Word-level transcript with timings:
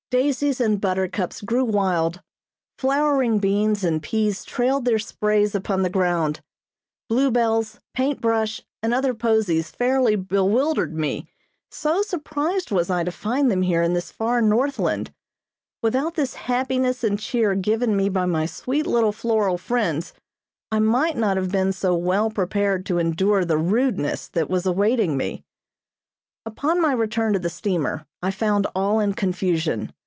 Daisies 0.09 0.59
and 0.59 0.81
buttercups 0.81 1.39
grew 1.39 1.63
wild. 1.63 2.21
Flowering 2.77 3.39
beans 3.39 3.81
and 3.85 4.03
peas 4.03 4.43
trailed 4.43 4.83
their 4.83 4.99
sprays 4.99 5.55
upon 5.55 5.83
the 5.83 5.89
ground. 5.89 6.41
Blue 7.07 7.31
bells, 7.31 7.79
paint 7.93 8.19
brush, 8.19 8.61
and 8.83 8.93
other 8.93 9.13
posies 9.13 9.69
fairly 9.71 10.17
bewildered 10.17 10.93
me, 10.93 11.29
so 11.69 12.01
surprised 12.01 12.71
was 12.71 12.89
I 12.89 13.05
to 13.05 13.11
find 13.13 13.49
them 13.49 13.61
here 13.61 13.81
in 13.81 13.93
this 13.93 14.11
far 14.11 14.41
Northland. 14.41 15.13
Without 15.81 16.15
this 16.15 16.33
happiness 16.33 17.05
and 17.05 17.17
cheer 17.17 17.55
given 17.55 17.95
me 17.95 18.09
by 18.09 18.25
my 18.25 18.45
sweet 18.45 18.85
little 18.85 19.13
floral 19.13 19.57
friends 19.57 20.11
I 20.73 20.79
might 20.79 21.15
not 21.15 21.37
have 21.37 21.53
been 21.53 21.71
so 21.71 21.95
well 21.95 22.29
prepared 22.29 22.85
to 22.87 22.97
endure 22.97 23.45
the 23.45 23.57
rudeness 23.57 24.27
that 24.27 24.49
was 24.49 24.65
awaiting 24.65 25.15
me. 25.15 25.45
Upon 26.45 26.81
my 26.81 26.91
return 26.91 27.31
to 27.31 27.39
the 27.39 27.49
steamer 27.51 28.05
I 28.21 28.31
found 28.31 28.67
all 28.75 28.99
in 28.99 29.13
confusion. 29.13 29.93